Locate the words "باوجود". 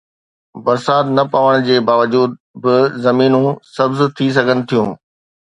1.89-2.29